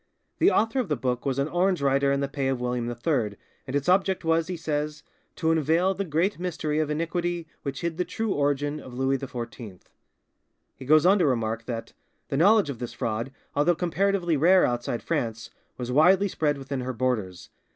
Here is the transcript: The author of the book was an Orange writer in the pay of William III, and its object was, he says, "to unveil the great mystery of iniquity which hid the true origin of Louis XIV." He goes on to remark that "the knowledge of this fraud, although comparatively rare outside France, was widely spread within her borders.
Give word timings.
The 0.39 0.49
author 0.49 0.79
of 0.79 0.89
the 0.89 0.95
book 0.95 1.27
was 1.27 1.37
an 1.37 1.47
Orange 1.47 1.79
writer 1.79 2.11
in 2.11 2.21
the 2.21 2.27
pay 2.27 2.47
of 2.47 2.59
William 2.59 2.89
III, 2.89 3.35
and 3.67 3.75
its 3.75 3.87
object 3.87 4.25
was, 4.25 4.47
he 4.47 4.57
says, 4.57 5.03
"to 5.35 5.51
unveil 5.51 5.93
the 5.93 6.03
great 6.03 6.39
mystery 6.39 6.79
of 6.79 6.89
iniquity 6.89 7.45
which 7.61 7.81
hid 7.81 7.97
the 7.97 8.03
true 8.03 8.31
origin 8.33 8.79
of 8.79 8.95
Louis 8.95 9.19
XIV." 9.19 9.79
He 10.75 10.85
goes 10.85 11.05
on 11.05 11.19
to 11.19 11.27
remark 11.27 11.65
that 11.65 11.93
"the 12.29 12.37
knowledge 12.37 12.71
of 12.71 12.79
this 12.79 12.93
fraud, 12.93 13.31
although 13.55 13.75
comparatively 13.75 14.35
rare 14.37 14.65
outside 14.65 15.03
France, 15.03 15.51
was 15.77 15.91
widely 15.91 16.27
spread 16.27 16.57
within 16.57 16.81
her 16.81 16.93
borders. 16.93 17.51